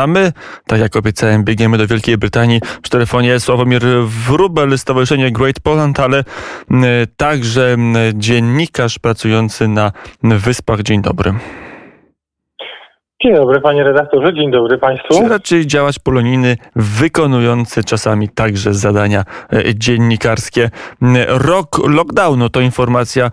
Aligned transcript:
A 0.00 0.06
my, 0.06 0.32
tak 0.66 0.80
jak 0.80 0.96
obiecałem, 0.96 1.44
biegniemy 1.44 1.78
do 1.78 1.86
Wielkiej 1.86 2.18
Brytanii. 2.18 2.60
W 2.82 2.88
telefonie 2.88 3.40
Sławomir 3.40 3.82
Wrubel, 4.26 4.78
Stowarzyszenie 4.78 5.32
Great 5.32 5.60
Poland, 5.60 6.00
ale 6.00 6.24
także 7.16 7.76
dziennikarz 8.14 8.98
pracujący 8.98 9.68
na 9.68 9.92
Wyspach. 10.22 10.82
Dzień 10.82 11.02
dobry. 11.02 11.34
Dzień 13.24 13.34
dobry 13.34 13.60
panie 13.60 13.84
redaktorze, 13.84 14.34
dzień 14.34 14.50
dobry 14.50 14.78
państwu. 14.78 15.08
Czy 15.14 15.28
raczej 15.28 15.66
działać 15.66 15.98
polonijny 15.98 16.56
wykonujący 16.76 17.84
czasami 17.84 18.28
także 18.28 18.74
zadania 18.74 19.24
e, 19.52 19.74
dziennikarskie. 19.74 20.70
Rok 21.28 21.88
lockdownu 21.88 22.48
to 22.48 22.60
informacja, 22.60 23.30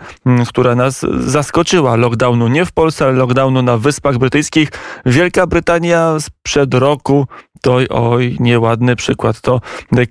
która 0.48 0.76
nas 0.76 1.06
zaskoczyła. 1.20 1.96
Lockdownu 1.96 2.48
nie 2.48 2.66
w 2.66 2.72
Polsce, 2.72 3.06
ale 3.06 3.14
lockdownu 3.14 3.62
na 3.62 3.78
Wyspach 3.78 4.18
Brytyjskich. 4.18 4.70
Wielka 5.06 5.48
Brytania 5.48 6.20
sprzed 6.20 6.74
roku 6.74 7.28
to 7.62 7.78
oj, 7.90 8.38
nieładny 8.40 8.96
przykład. 8.96 9.42
To 9.42 9.62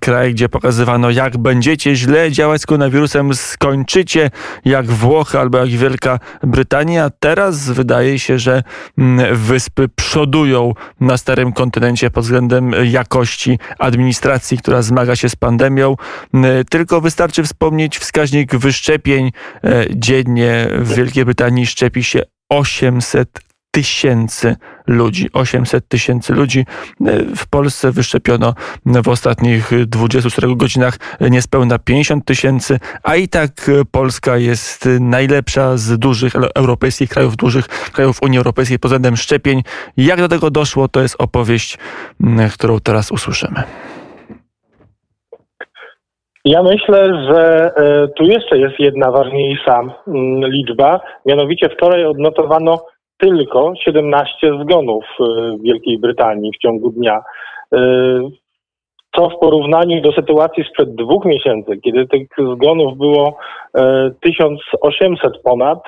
kraj, 0.00 0.34
gdzie 0.34 0.48
pokazywano, 0.48 1.10
jak 1.10 1.38
będziecie 1.38 1.94
źle 1.94 2.32
działać 2.32 2.60
z 2.60 2.66
koronawirusem, 2.66 3.34
skończycie 3.34 4.30
jak 4.64 4.86
Włochy 4.86 5.38
albo 5.38 5.58
jak 5.58 5.68
Wielka 5.68 6.18
Brytania. 6.42 7.10
Teraz 7.20 7.70
wydaje 7.70 8.18
się, 8.18 8.38
że 8.38 8.62
wyspy 9.32 9.67
wyspy 9.68 9.88
przodują 9.96 10.74
na 11.00 11.16
starym 11.16 11.52
kontynencie 11.52 12.10
pod 12.10 12.24
względem 12.24 12.72
jakości 12.84 13.58
administracji, 13.78 14.58
która 14.58 14.82
zmaga 14.82 15.16
się 15.16 15.28
z 15.28 15.36
pandemią. 15.36 15.96
Tylko 16.70 17.00
wystarczy 17.00 17.42
wspomnieć 17.42 17.98
wskaźnik 17.98 18.56
wyszczepień. 18.56 19.32
E, 19.64 19.86
dziennie 19.90 20.68
w 20.78 20.94
Wielkiej 20.94 21.24
Brytanii 21.24 21.66
szczepi 21.66 22.04
się 22.04 22.22
800 22.48 23.47
tysięcy 23.70 24.56
ludzi. 24.86 25.28
800 25.32 25.88
tysięcy 25.88 26.34
ludzi 26.34 26.64
w 27.36 27.48
Polsce 27.50 27.92
wyszczepiono 27.92 28.54
w 28.86 29.08
ostatnich 29.08 29.70
24 29.86 30.56
godzinach 30.56 30.98
niespełna 31.20 31.78
50 31.78 32.24
tysięcy, 32.24 32.78
a 33.02 33.16
i 33.16 33.28
tak 33.28 33.50
Polska 33.90 34.36
jest 34.36 34.88
najlepsza 35.00 35.76
z 35.76 35.98
dużych 35.98 36.32
europejskich 36.54 37.10
krajów, 37.10 37.36
dużych 37.36 37.68
krajów 37.68 38.22
Unii 38.22 38.38
Europejskiej 38.38 38.78
pod 38.78 38.88
względem 38.88 39.16
szczepień. 39.16 39.62
Jak 39.96 40.18
do 40.20 40.28
tego 40.28 40.50
doszło, 40.50 40.88
to 40.88 41.00
jest 41.00 41.16
opowieść, 41.18 41.78
którą 42.54 42.80
teraz 42.80 43.10
usłyszymy. 43.10 43.62
Ja 46.44 46.62
myślę, 46.62 47.26
że 47.30 47.70
e, 47.76 48.08
tu 48.08 48.24
jeszcze 48.24 48.58
jest 48.58 48.74
jedna 48.78 49.10
ważniejsza 49.10 49.80
liczba, 50.42 51.00
mianowicie 51.26 51.68
wczoraj 51.68 52.04
odnotowano 52.04 52.78
tylko 53.18 53.72
17 53.84 54.50
zgonów 54.62 55.04
y, 55.04 55.24
w 55.58 55.62
Wielkiej 55.62 55.98
Brytanii 55.98 56.52
w 56.52 56.58
ciągu 56.58 56.90
dnia. 56.90 57.22
Y, 57.74 57.78
co 59.16 59.28
w 59.28 59.38
porównaniu 59.40 60.02
do 60.02 60.12
sytuacji 60.12 60.64
sprzed 60.64 60.94
dwóch 60.94 61.24
miesięcy, 61.24 61.80
kiedy 61.84 62.06
tych 62.06 62.28
zgonów 62.54 62.98
było 62.98 63.36
1800 64.20 65.36
y, 65.36 65.38
ponad, 65.44 65.78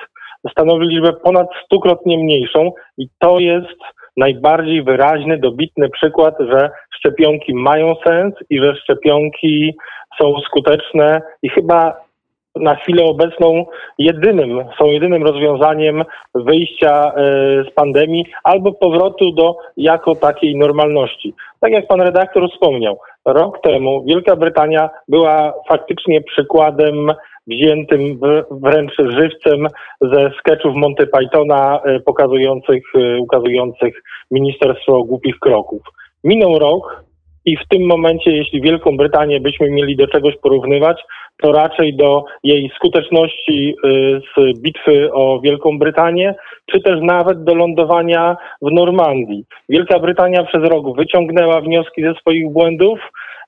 stanowi 0.50 0.86
liczbę 0.86 1.12
ponad 1.12 1.46
stukrotnie 1.64 2.18
mniejszą 2.18 2.72
i 2.98 3.08
to 3.18 3.38
jest 3.38 3.78
najbardziej 4.16 4.82
wyraźny, 4.82 5.38
dobitny 5.38 5.88
przykład, 5.88 6.34
że 6.40 6.70
szczepionki 6.98 7.54
mają 7.54 7.94
sens 8.06 8.34
i 8.50 8.58
że 8.58 8.76
szczepionki 8.76 9.74
są 10.20 10.40
skuteczne 10.40 11.22
i 11.42 11.48
chyba 11.48 12.09
na 12.56 12.74
chwilę 12.74 13.04
obecną 13.04 13.64
jedynym, 13.98 14.64
są 14.78 14.86
jedynym 14.86 15.22
rozwiązaniem 15.22 16.04
wyjścia 16.34 17.12
e, 17.12 17.12
z 17.70 17.74
pandemii 17.74 18.24
albo 18.44 18.72
powrotu 18.72 19.32
do 19.32 19.56
jako 19.76 20.14
takiej 20.14 20.56
normalności. 20.56 21.34
Tak 21.60 21.72
jak 21.72 21.86
pan 21.86 22.00
redaktor 22.00 22.50
wspomniał, 22.50 22.98
rok 23.24 23.60
temu 23.62 24.04
Wielka 24.04 24.36
Brytania 24.36 24.90
była 25.08 25.52
faktycznie 25.68 26.20
przykładem 26.20 27.12
wziętym 27.46 28.20
wręcz 28.50 28.92
żywcem 28.98 29.66
ze 30.00 30.30
sketchów 30.38 30.74
Monty 30.74 31.06
Pythona 31.06 31.80
e, 31.84 32.00
pokazujących, 32.00 32.82
e, 32.94 33.18
ukazujących 33.20 34.02
Ministerstwo 34.30 35.04
Głupich 35.04 35.38
Kroków. 35.38 35.82
Minął 36.24 36.58
rok, 36.58 37.04
i 37.44 37.56
w 37.56 37.68
tym 37.68 37.86
momencie, 37.86 38.30
jeśli 38.30 38.60
Wielką 38.60 38.96
Brytanię 38.96 39.40
byśmy 39.40 39.70
mieli 39.70 39.96
do 39.96 40.06
czegoś 40.06 40.36
porównywać, 40.42 41.02
to 41.42 41.52
raczej 41.52 41.96
do 41.96 42.24
jej 42.44 42.70
skuteczności 42.76 43.74
y, 43.84 44.20
z 44.36 44.60
bitwy 44.60 45.12
o 45.12 45.40
Wielką 45.40 45.78
Brytanię, 45.78 46.34
czy 46.66 46.80
też 46.80 47.00
nawet 47.02 47.44
do 47.44 47.54
lądowania 47.54 48.36
w 48.62 48.72
Normandii. 48.72 49.44
Wielka 49.68 49.98
Brytania 49.98 50.44
przez 50.44 50.62
rok 50.62 50.96
wyciągnęła 50.96 51.60
wnioski 51.60 52.02
ze 52.02 52.14
swoich 52.14 52.52
błędów. 52.52 53.00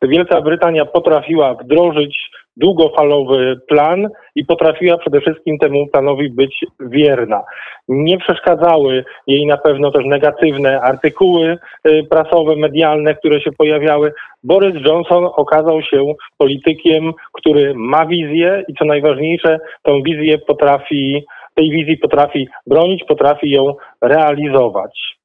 Wielka 0.02 0.40
Brytania 0.40 0.84
potrafiła 0.84 1.54
wdrożyć 1.54 2.30
długofalowy 2.56 3.60
plan 3.68 4.08
i 4.34 4.44
potrafiła 4.44 4.98
przede 4.98 5.20
wszystkim 5.20 5.58
temu 5.58 5.86
planowi 5.86 6.30
być 6.30 6.64
wierna. 6.80 7.42
Nie 7.88 8.18
przeszkadzały 8.18 9.04
jej 9.26 9.46
na 9.46 9.56
pewno 9.56 9.90
też 9.90 10.04
negatywne 10.04 10.80
artykuły 10.80 11.58
y, 11.88 12.06
prasowe, 12.10 12.56
medialne, 12.56 13.14
które 13.14 13.40
się 13.40 13.52
pojawiały. 13.52 14.12
Boris 14.44 14.74
Johnson 14.86 15.24
okazał 15.24 15.82
się 15.82 16.14
politykiem, 16.38 17.12
który 17.32 17.74
ma 17.74 18.06
wizję 18.06 18.64
i 18.68 18.74
co 18.74 18.84
najważniejsze, 18.84 19.58
tą 19.82 20.02
wizję 20.02 20.38
potrafi, 20.38 21.24
tej 21.54 21.70
wizji 21.70 21.98
potrafi 21.98 22.48
bronić, 22.66 23.04
potrafi 23.04 23.50
ją 23.50 23.74
realizować. 24.00 25.16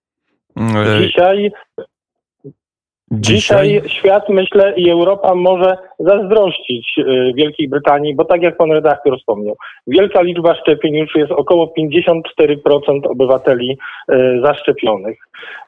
Mm, 0.58 1.02
Dzisiaj 1.02 1.52
Dzisiaj... 3.12 3.82
Świat, 3.88 4.30
myślę, 4.30 4.74
i 4.78 4.90
Europa 4.90 5.36
może 5.36 5.78
zazdrościć 6.00 6.88
y, 6.98 7.34
Wielkiej 7.36 7.70
Brytanii, 7.70 8.16
bo 8.16 8.26
tak 8.26 8.42
jak 8.42 8.58
pan 8.58 8.72
redaktor 8.72 9.20
wspomniał, 9.20 9.56
wielka 9.88 10.22
liczba 10.22 10.56
szczepień 10.56 10.96
już 10.96 11.16
jest 11.16 11.32
około 11.32 11.74
54% 11.80 13.08
obywateli 13.10 13.78
y, 14.12 14.42
zaszczepionych. 14.44 15.18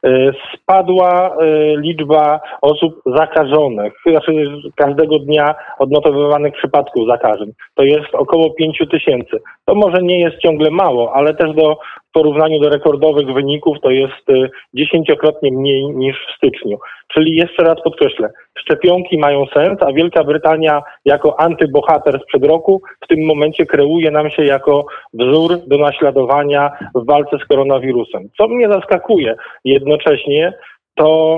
Y, 0.06 0.34
spadła 0.56 1.38
liczba 1.78 2.40
osób 2.62 3.02
zakażonych, 3.06 3.94
znaczy 4.06 4.32
każdego 4.76 5.20
dnia 5.20 5.56
odnotowywanych 5.80 6.54
przypadków 6.54 7.08
zakażeń. 7.08 7.52
To 7.76 7.84
jest 7.84 8.10
około 8.14 8.54
5 8.54 8.84
tysięcy. 8.92 9.38
To 9.66 9.76
może 9.76 10.02
nie 10.02 10.20
jest 10.20 10.38
ciągle 10.38 10.72
mało, 10.72 11.14
ale 11.14 11.34
też 11.34 11.56
do 11.56 11.78
porównaniu 12.20 12.60
do 12.60 12.70
rekordowych 12.70 13.34
wyników 13.34 13.78
to 13.82 13.90
jest 13.90 14.30
y, 14.30 14.50
dziesięciokrotnie 14.74 15.52
mniej 15.52 15.86
niż 15.86 16.16
w 16.16 16.38
styczniu. 16.38 16.78
Czyli 17.14 17.36
jeszcze 17.36 17.64
raz 17.64 17.82
podkreślę, 17.84 18.30
szczepionki 18.58 19.18
mają 19.18 19.46
sens, 19.54 19.78
a 19.82 19.94
Wielka 19.94 20.24
Brytania 20.24 20.82
jako 21.06 21.40
antybohater 21.40 22.20
sprzed 22.24 22.46
roku 22.46 22.82
w 23.04 23.08
tym 23.08 23.26
momencie 23.26 23.66
kreuje 23.66 24.12
nam 24.12 24.30
się 24.30 24.44
jako 24.46 24.86
wzór 25.14 25.58
do 25.68 25.78
naśladowania 25.78 26.72
w 26.96 27.06
walce 27.06 27.38
z 27.38 27.46
koronawirusem. 27.46 28.30
Co 28.38 28.48
mnie 28.48 28.68
zaskakuje 28.72 29.36
jednocześnie, 29.66 30.54
to 30.96 31.38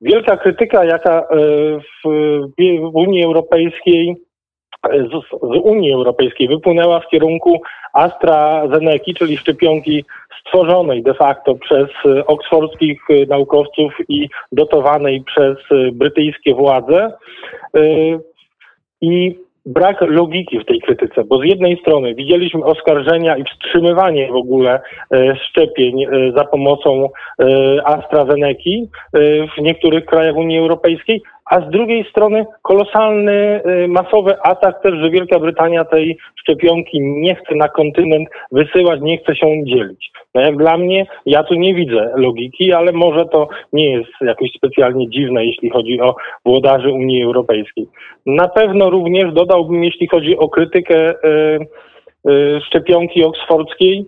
wielka 0.00 0.36
krytyka, 0.36 0.84
jaka 0.84 1.20
y, 1.20 1.24
w 2.04 2.08
Unii 2.94 3.24
Europejskiej 3.24 4.16
z, 4.88 5.40
z 5.42 5.60
Unii 5.62 5.92
Europejskiej 5.92 6.48
wypłynęła 6.48 7.00
w 7.00 7.08
kierunku 7.08 7.60
AstraZeneca, 7.92 9.12
czyli 9.18 9.36
szczepionki 9.36 10.04
stworzonej 10.40 11.02
de 11.02 11.14
facto 11.14 11.54
przez 11.54 11.88
e, 12.04 12.26
oksfordzkich 12.26 13.00
e, 13.10 13.26
naukowców 13.26 13.92
i 14.08 14.28
dotowanej 14.52 15.22
przez 15.22 15.56
e, 15.70 15.92
brytyjskie 15.92 16.54
władze. 16.54 17.12
I 19.00 19.38
brak 19.66 20.00
logiki 20.00 20.58
w 20.58 20.64
tej 20.64 20.80
krytyce, 20.80 21.24
bo 21.24 21.38
z 21.38 21.44
jednej 21.44 21.80
strony 21.80 22.14
widzieliśmy 22.14 22.64
oskarżenia 22.64 23.36
i 23.36 23.44
wstrzymywanie 23.44 24.28
w 24.32 24.36
ogóle 24.36 24.80
szczepień 25.44 26.06
za 26.36 26.44
pomocą 26.44 27.08
AstraZeneca 27.84 28.70
w 29.56 29.62
niektórych 29.62 30.04
krajach 30.04 30.36
Unii 30.36 30.58
Europejskiej, 30.58 31.22
a 31.50 31.60
z 31.60 31.70
drugiej 31.70 32.04
strony 32.10 32.46
kolosalny, 32.62 33.60
y, 33.84 33.88
masowy 33.88 34.42
atak 34.42 34.82
też, 34.82 34.94
że 34.94 35.10
Wielka 35.10 35.38
Brytania 35.38 35.84
tej 35.84 36.18
szczepionki 36.40 37.00
nie 37.00 37.34
chce 37.34 37.54
na 37.54 37.68
kontynent 37.68 38.28
wysyłać, 38.52 39.00
nie 39.00 39.18
chce 39.18 39.36
się 39.36 39.64
dzielić. 39.64 40.10
No 40.34 40.40
jak 40.40 40.56
dla 40.56 40.78
mnie, 40.78 41.06
ja 41.26 41.42
tu 41.42 41.54
nie 41.54 41.74
widzę 41.74 42.12
logiki, 42.16 42.72
ale 42.72 42.92
może 42.92 43.24
to 43.24 43.48
nie 43.72 43.90
jest 43.92 44.10
jakoś 44.20 44.50
specjalnie 44.56 45.10
dziwne, 45.10 45.46
jeśli 45.46 45.70
chodzi 45.70 46.00
o 46.00 46.14
włodarzy 46.44 46.92
Unii 46.92 47.22
Europejskiej. 47.22 47.86
Na 48.26 48.48
pewno 48.48 48.90
również 48.90 49.32
dodałbym, 49.32 49.84
jeśli 49.84 50.08
chodzi 50.08 50.38
o 50.38 50.48
krytykę 50.48 51.10
y, 51.10 51.14
y, 52.30 52.60
szczepionki 52.66 53.24
oksfordzkiej, 53.24 54.06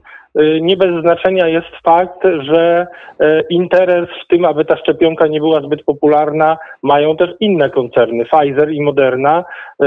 nie 0.61 0.77
bez 0.77 1.03
znaczenia 1.03 1.49
jest 1.49 1.69
fakt, 1.85 2.25
że 2.41 2.87
y, 3.23 3.43
interes 3.51 4.09
w 4.25 4.29
tym, 4.29 4.45
aby 4.45 4.65
ta 4.65 4.77
szczepionka 4.77 5.27
nie 5.27 5.41
była 5.41 5.61
zbyt 5.61 5.85
popularna, 5.85 6.59
mają 6.83 7.17
też 7.17 7.31
inne 7.41 7.71
koncerny, 7.71 8.25
Pfizer 8.25 8.71
i 8.71 8.83
Moderna 8.83 9.45
y, 9.83 9.87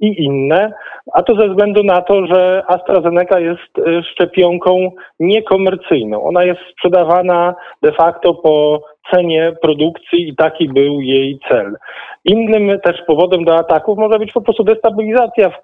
i 0.00 0.24
inne, 0.24 0.72
a 1.12 1.22
to 1.22 1.34
ze 1.34 1.48
względu 1.48 1.82
na 1.82 2.02
to, 2.02 2.26
że 2.26 2.62
AstraZeneca 2.66 3.40
jest 3.40 4.06
szczepionką 4.12 4.90
niekomercyjną. 5.20 6.24
Ona 6.24 6.44
jest 6.44 6.60
sprzedawana 6.72 7.54
de 7.82 7.92
facto 7.92 8.34
po 8.34 8.82
cenie 9.10 9.52
produkcji 9.62 10.28
i 10.28 10.36
taki 10.36 10.68
był 10.68 11.00
jej 11.00 11.38
cel. 11.48 11.76
Innym 12.24 12.80
też 12.80 13.02
powodem 13.06 13.44
do 13.44 13.56
ataków 13.56 13.98
może 13.98 14.18
być 14.18 14.32
po 14.32 14.40
prostu 14.40 14.64
destabilizacja 14.64 15.50
w, 15.50 15.62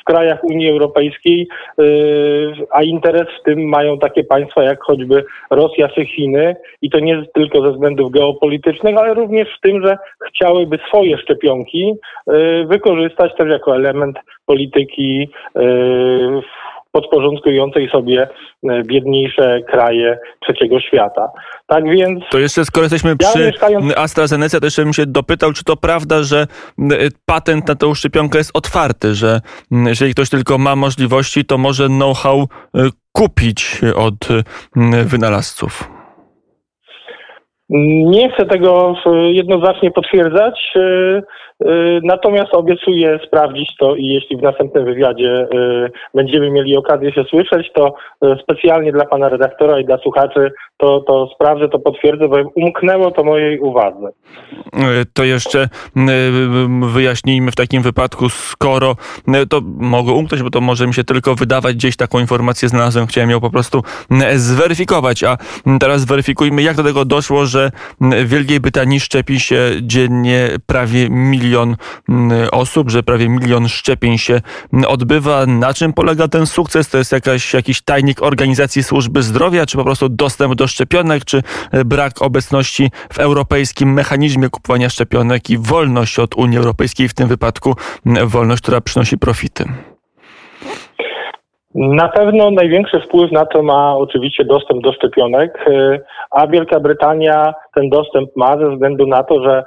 w 0.00 0.04
krajach 0.04 0.44
Unii 0.44 0.70
Europejskiej, 0.70 1.48
a 2.70 2.82
interes 2.82 3.26
w 3.40 3.44
tym 3.44 3.68
mają 3.68 3.98
takie 3.98 4.24
państwa 4.24 4.62
jak 4.62 4.82
choćby 4.82 5.24
Rosja 5.50 5.88
czy 5.88 6.04
Chiny 6.04 6.56
i 6.82 6.90
to 6.90 7.00
nie 7.00 7.22
tylko 7.34 7.62
ze 7.62 7.72
względów 7.72 8.10
geopolitycznych, 8.10 8.98
ale 8.98 9.14
również 9.14 9.48
w 9.58 9.60
tym, 9.60 9.86
że 9.86 9.96
chciałyby 10.28 10.78
swoje 10.88 11.18
szczepionki 11.18 11.94
wykorzystać 12.66 13.36
też 13.36 13.50
jako 13.50 13.76
element 13.76 14.18
polityki 14.46 15.28
podporządkującej 16.92 17.88
sobie 17.88 18.28
e, 18.70 18.82
biedniejsze 18.82 19.60
kraje 19.68 20.18
trzeciego 20.40 20.80
świata. 20.80 21.28
Tak 21.66 21.84
więc. 21.84 22.24
To 22.30 22.38
jeszcze 22.38 22.64
skoro 22.64 22.84
jesteśmy 22.84 23.16
przy 23.16 23.40
ja 23.40 23.46
mieszkając... 23.46 23.96
AstraZeneca, 23.96 24.60
to 24.60 24.66
jeszcze 24.66 24.84
bym 24.84 24.92
się 24.92 25.06
dopytał, 25.06 25.52
czy 25.52 25.64
to 25.64 25.76
prawda, 25.76 26.22
że 26.22 26.46
patent 27.26 27.68
na 27.68 27.74
tę 27.74 27.94
szczepionkę 27.94 28.38
jest 28.38 28.56
otwarty, 28.56 29.14
że 29.14 29.40
jeżeli 29.70 30.12
ktoś 30.12 30.30
tylko 30.30 30.58
ma 30.58 30.76
możliwości, 30.76 31.44
to 31.44 31.58
może 31.58 31.86
know-how 31.86 32.38
e, 32.40 32.80
kupić 33.12 33.80
od 33.96 34.28
wynalazców. 35.06 35.90
Nie 38.04 38.32
chcę 38.32 38.46
tego 38.46 38.94
jednoznacznie 39.32 39.90
potwierdzać. 39.90 40.74
Y, 41.66 42.00
natomiast 42.02 42.54
obiecuję 42.54 43.18
sprawdzić 43.26 43.76
to 43.80 43.96
i 43.96 44.06
jeśli 44.06 44.36
w 44.36 44.42
następnym 44.42 44.84
wywiadzie 44.84 45.46
y, 45.54 45.90
będziemy 46.14 46.50
mieli 46.50 46.76
okazję 46.76 47.12
się 47.12 47.24
słyszeć, 47.24 47.72
to 47.74 47.94
y, 48.24 48.36
specjalnie 48.42 48.92
dla 48.92 49.04
pana 49.04 49.28
redaktora 49.28 49.80
i 49.80 49.84
dla 49.84 49.98
słuchaczy 49.98 50.52
to, 50.76 51.00
to 51.00 51.28
sprawdzę, 51.34 51.68
to 51.68 51.78
potwierdzę, 51.78 52.28
bo 52.28 52.36
umknęło 52.54 53.10
to 53.10 53.24
mojej 53.24 53.58
uwadze. 53.58 54.08
To 55.14 55.24
jeszcze 55.24 55.68
wyjaśnijmy 56.92 57.50
w 57.50 57.56
takim 57.56 57.82
wypadku, 57.82 58.28
skoro 58.28 58.96
to 59.50 59.60
mogę 59.64 60.12
umknąć, 60.12 60.42
bo 60.42 60.50
to 60.50 60.60
może 60.60 60.86
mi 60.86 60.94
się 60.94 61.04
tylko 61.04 61.34
wydawać, 61.34 61.74
gdzieś 61.74 61.96
taką 61.96 62.18
informację 62.18 62.68
znalazłem, 62.68 63.06
chciałem 63.06 63.30
ją 63.30 63.40
po 63.40 63.50
prostu 63.50 63.82
zweryfikować, 64.34 65.24
a 65.24 65.36
teraz 65.80 66.00
zweryfikujmy, 66.00 66.62
jak 66.62 66.76
do 66.76 66.84
tego 66.84 67.04
doszło, 67.04 67.46
że 67.46 67.70
w 68.00 68.28
Wielkiej 68.28 68.60
Brytanii 68.60 69.00
szczepi 69.00 69.40
się 69.40 69.70
dziennie 69.82 70.48
prawie 70.66 71.10
milion 71.10 71.51
milion 71.52 71.76
mm, 72.08 72.48
osób, 72.52 72.90
że 72.90 73.02
prawie 73.02 73.28
milion 73.28 73.68
szczepień 73.68 74.18
się 74.18 74.40
odbywa. 74.88 75.46
Na 75.46 75.74
czym 75.74 75.92
polega 75.92 76.28
ten 76.28 76.46
sukces? 76.46 76.90
To 76.90 76.98
jest 76.98 77.12
jakaś, 77.12 77.54
jakiś 77.54 77.82
tajnik 77.82 78.22
organizacji 78.22 78.82
służby 78.82 79.22
zdrowia, 79.22 79.66
czy 79.66 79.76
po 79.76 79.84
prostu 79.84 80.08
dostęp 80.08 80.54
do 80.54 80.66
szczepionek, 80.66 81.24
czy 81.24 81.42
brak 81.84 82.22
obecności 82.22 82.90
w 83.12 83.18
europejskim 83.18 83.92
mechanizmie 83.92 84.48
kupowania 84.48 84.88
szczepionek 84.88 85.50
i 85.50 85.58
wolność 85.58 86.18
od 86.18 86.34
Unii 86.34 86.58
Europejskiej, 86.58 87.08
w 87.08 87.14
tym 87.14 87.28
wypadku 87.28 87.74
wolność, 88.26 88.62
która 88.62 88.80
przynosi 88.80 89.18
profity? 89.18 89.64
Na 91.74 92.08
pewno 92.08 92.50
największy 92.50 93.00
wpływ 93.00 93.32
na 93.32 93.46
to 93.46 93.62
ma 93.62 93.96
oczywiście 93.96 94.44
dostęp 94.44 94.82
do 94.82 94.92
szczepionek, 94.92 95.64
a 96.30 96.46
Wielka 96.46 96.80
Brytania 96.80 97.54
ten 97.74 97.88
dostęp 97.88 98.30
ma 98.36 98.58
ze 98.58 98.70
względu 98.70 99.06
na 99.06 99.22
to, 99.22 99.42
że 99.42 99.64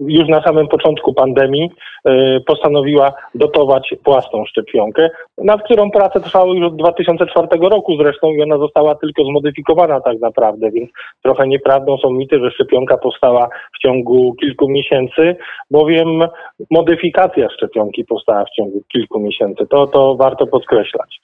już 0.00 0.28
na 0.28 0.42
samym 0.42 0.68
początku 0.68 1.14
pandemii 1.14 1.70
e, 2.04 2.40
postanowiła 2.40 3.12
dotować 3.34 3.94
własną 4.04 4.44
szczepionkę, 4.44 5.10
nad 5.38 5.62
którą 5.62 5.90
prace 5.90 6.20
trwały 6.20 6.56
już 6.56 6.66
od 6.66 6.76
2004 6.76 7.48
roku 7.60 7.96
zresztą 7.96 8.30
i 8.30 8.42
ona 8.42 8.58
została 8.58 8.94
tylko 8.94 9.24
zmodyfikowana 9.24 10.00
tak 10.00 10.20
naprawdę, 10.20 10.70
więc 10.70 10.90
trochę 11.22 11.48
nieprawdą 11.48 11.98
są 11.98 12.10
mity, 12.10 12.38
że 12.38 12.50
szczepionka 12.50 12.98
powstała 12.98 13.48
w 13.76 13.78
ciągu 13.78 14.34
kilku 14.34 14.68
miesięcy, 14.68 15.36
bowiem 15.70 16.24
modyfikacja 16.70 17.48
szczepionki 17.50 18.04
powstała 18.04 18.44
w 18.44 18.50
ciągu 18.50 18.82
kilku 18.92 19.20
miesięcy. 19.20 19.66
To, 19.66 19.86
to 19.86 20.14
warto 20.14 20.46
podkreślać. 20.46 21.20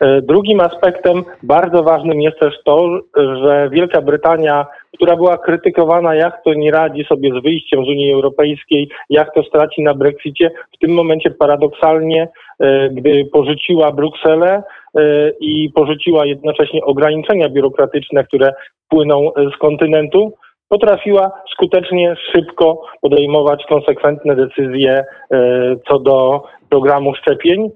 E, 0.00 0.22
drugim 0.22 0.60
aspektem 0.60 1.24
bardzo 1.42 1.82
ważnym 1.82 2.20
jest 2.20 2.38
też 2.38 2.54
to, 2.64 2.88
że 3.16 3.68
Wielka 3.72 4.02
Brytania 4.02 4.66
która 4.96 5.16
była 5.16 5.38
krytykowana, 5.38 6.14
jak 6.14 6.42
to 6.44 6.54
nie 6.54 6.70
radzi 6.70 7.04
sobie 7.04 7.30
z 7.40 7.42
wyjściem 7.42 7.84
z 7.84 7.88
Unii 7.88 8.12
Europejskiej, 8.12 8.88
jak 9.10 9.34
to 9.34 9.42
straci 9.42 9.82
na 9.82 9.94
Brexicie. 9.94 10.50
W 10.74 10.78
tym 10.78 10.90
momencie 10.90 11.30
paradoksalnie, 11.30 12.28
e, 12.60 12.88
gdy 12.90 13.24
porzuciła 13.32 13.92
Brukselę 13.92 14.62
e, 14.94 15.30
i 15.40 15.70
porzuciła 15.74 16.26
jednocześnie 16.26 16.84
ograniczenia 16.84 17.48
biurokratyczne, 17.48 18.24
które 18.24 18.52
płyną 18.88 19.30
z 19.54 19.58
kontynentu, 19.58 20.32
potrafiła 20.68 21.30
skutecznie, 21.52 22.14
szybko 22.32 22.82
podejmować 23.00 23.64
konsekwentne 23.68 24.36
decyzje 24.36 25.04
e, 25.30 25.76
co 25.88 25.98
do 25.98 26.42
programu 26.70 27.14
szczepień. 27.14 27.70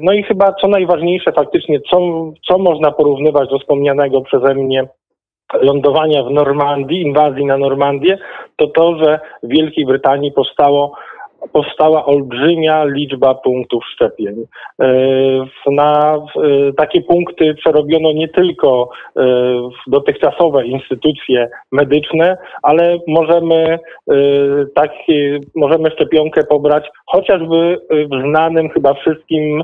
No 0.00 0.12
i 0.12 0.22
chyba 0.22 0.52
co 0.52 0.68
najważniejsze 0.68 1.32
faktycznie, 1.32 1.80
co, 1.90 1.98
co 2.48 2.58
można 2.58 2.90
porównywać 2.90 3.50
do 3.50 3.58
wspomnianego 3.58 4.20
przeze 4.20 4.54
mnie 4.54 4.88
lądowania 5.52 6.22
w 6.22 6.30
Normandii, 6.30 7.02
inwazji 7.02 7.44
na 7.44 7.58
Normandię, 7.58 8.18
to 8.56 8.66
to, 8.66 8.96
że 8.96 9.20
w 9.42 9.48
Wielkiej 9.48 9.86
Brytanii 9.86 10.32
powstało 10.32 10.96
powstała 11.52 12.04
olbrzymia 12.04 12.84
liczba 12.84 13.34
punktów 13.34 13.84
szczepień. 13.94 14.46
E, 14.82 14.86
na 15.70 16.18
takie 16.76 17.00
punkty 17.02 17.54
przerobiono 17.54 18.12
nie 18.12 18.28
tylko 18.28 18.90
e, 19.16 19.22
dotychczasowe 19.86 20.66
instytucje 20.66 21.48
medyczne, 21.72 22.36
ale 22.62 22.98
możemy 23.08 23.54
e, 23.54 23.78
takie, 24.74 25.40
możemy 25.56 25.90
szczepionkę 25.90 26.44
pobrać 26.44 26.88
chociażby 27.06 27.80
w 27.90 28.28
znanym 28.28 28.68
chyba 28.70 28.94
wszystkim 28.94 29.62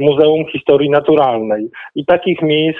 Muzeum 0.00 0.44
Historii 0.52 0.90
Naturalnej. 0.90 1.70
I 1.94 2.04
takich 2.04 2.42
miejsc, 2.42 2.78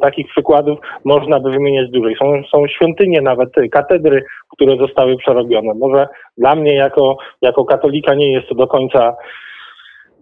takich 0.00 0.28
przykładów 0.28 0.78
można 1.04 1.40
by 1.40 1.50
wymieniać 1.50 1.90
dużej. 1.90 2.16
Są, 2.16 2.42
są 2.50 2.66
świątynie 2.66 3.20
nawet, 3.20 3.48
katedry, 3.70 4.24
które 4.56 4.76
zostały 4.76 5.16
przerobione. 5.16 5.74
Może 5.74 6.08
dla 6.38 6.54
mnie 6.54 6.74
jako, 6.74 7.16
jako 7.42 7.64
katolika 7.64 8.14
nie 8.14 8.32
jest 8.32 8.48
to 8.48 8.54
do 8.54 8.66
końca 8.66 9.16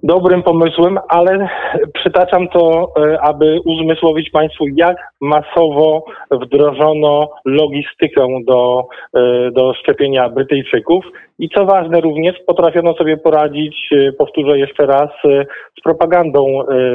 dobrym 0.02 0.42
pomysłem, 0.42 0.98
ale 1.08 1.48
przytaczam 1.94 2.48
to, 2.48 2.92
e, 2.96 3.20
aby 3.20 3.60
uzmysłowić 3.64 4.30
Państwu, 4.30 4.64
jak 4.76 4.96
masowo 5.20 6.04
wdrożono 6.30 7.30
logistykę 7.44 8.26
do, 8.46 8.86
e, 9.16 9.50
do 9.50 9.74
szczepienia 9.74 10.28
Brytyjczyków 10.28 11.04
i 11.38 11.48
co 11.48 11.64
ważne 11.64 12.00
również 12.00 12.36
potrafiono 12.46 12.94
sobie 12.94 13.16
poradzić, 13.16 13.76
e, 13.92 14.12
powtórzę 14.12 14.58
jeszcze 14.58 14.86
raz, 14.86 15.10
z 15.78 15.82
propagandą 15.82 16.46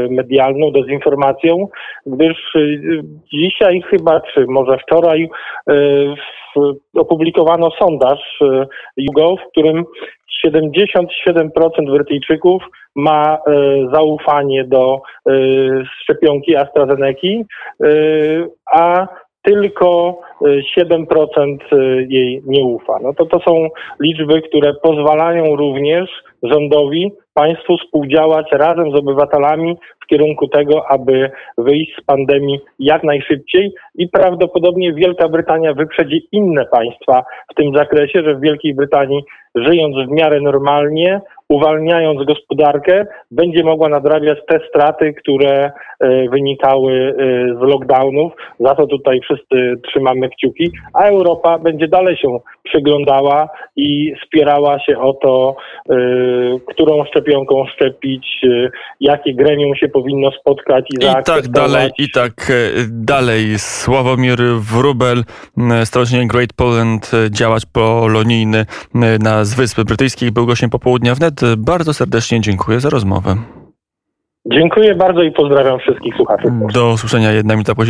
medialną, 0.09 0.71
dezinformacją, 0.71 1.67
gdyż 2.05 2.53
dzisiaj 3.33 3.81
chyba, 3.89 4.21
czy 4.21 4.45
może 4.47 4.77
wczoraj 4.77 5.29
opublikowano 6.95 7.69
sondaż 7.79 8.39
YouGov, 8.97 9.37
w 9.37 9.51
którym 9.51 9.85
77% 10.45 11.07
Brytyjczyków 11.91 12.63
ma 12.95 13.33
e, 13.35 13.39
zaufanie 13.93 14.63
do 14.63 15.01
szczepionki 16.01 16.55
AstraZeneca, 16.55 17.27
a 18.73 19.07
tylko 19.41 20.19
7% 20.79 21.57
jej 22.09 22.41
nie 22.45 22.65
ufa. 22.65 22.99
No 23.01 23.13
to 23.13 23.25
to 23.25 23.39
są 23.39 23.67
liczby, 23.99 24.41
które 24.41 24.73
pozwalają 24.73 25.55
również 25.55 26.09
rządowi, 26.43 27.11
państwu 27.33 27.77
współdziałać 27.77 28.45
razem 28.51 28.91
z 28.91 28.95
obywatelami 28.95 29.77
w 30.03 30.07
kierunku 30.07 30.47
tego, 30.47 30.89
aby 30.89 31.31
wyjść 31.57 31.95
z 32.01 32.05
pandemii 32.05 32.59
jak 32.79 33.03
najszybciej 33.03 33.73
i 33.95 34.09
prawdopodobnie 34.09 34.93
Wielka 34.93 35.29
Brytania 35.29 35.73
wyprzedzi 35.73 36.27
inne 36.31 36.65
państwa 36.65 37.23
w 37.51 37.55
tym 37.55 37.77
zakresie, 37.77 38.23
że 38.23 38.35
w 38.35 38.41
Wielkiej 38.41 38.75
Brytanii 38.75 39.23
żyjąc 39.55 39.95
w 40.07 40.11
miarę 40.11 40.41
normalnie, 40.41 41.21
uwalniając 41.49 42.25
gospodarkę, 42.25 43.05
będzie 43.31 43.63
mogła 43.63 43.89
nadrabiać 43.89 44.37
te 44.47 44.59
straty, 44.69 45.13
które 45.13 45.71
e, 45.99 46.29
wynikały 46.29 46.93
e, 46.93 47.13
z 47.55 47.61
lockdownów. 47.61 48.33
Za 48.59 48.75
to 48.75 48.87
tutaj 48.87 49.19
wszyscy 49.19 49.73
trzymamy 49.87 50.29
kciuki, 50.29 50.71
a 50.93 51.03
Europa 51.03 51.59
będzie 51.59 51.87
dalej 51.87 52.17
się 52.17 52.39
przyglądała 52.69 53.49
i 53.75 54.13
spierała 54.25 54.79
się 54.79 54.97
o 54.97 55.13
to, 55.13 55.55
e, 55.89 55.95
którą 56.67 57.05
szczepionką 57.05 57.65
szczepić, 57.75 58.45
jakie 58.99 59.33
gremium 59.33 59.75
się 59.75 59.89
powinno 59.89 60.31
spotkać 60.31 60.85
i, 60.89 60.95
I 60.95 61.23
tak 61.25 61.47
dalej, 61.47 61.91
i 61.97 62.11
tak 62.11 62.51
dalej. 62.89 63.59
Sławomir 63.59 64.37
Wrubel, 64.73 65.23
Stowarzyszenie 65.83 66.27
Great 66.27 66.53
Poland, 66.53 67.11
działacz 67.29 67.65
polonijny 67.73 68.65
na 69.19 69.45
z 69.45 69.55
Wyspy 69.55 69.85
Brytyjskich, 69.85 70.31
był 70.31 70.45
gościem 70.45 70.69
popołudnia 70.69 71.15
wnet. 71.15 71.41
Bardzo 71.57 71.93
serdecznie 71.93 72.41
dziękuję 72.41 72.79
za 72.79 72.89
rozmowę. 72.89 73.35
Dziękuję 74.51 74.95
bardzo 74.95 75.23
i 75.23 75.31
pozdrawiam 75.31 75.79
wszystkich 75.79 76.15
słuchaczy. 76.15 76.47
Do 76.73 76.89
usłyszenia 76.89 77.31
jedna 77.31 77.53
minuta 77.53 77.75
po 77.75 77.85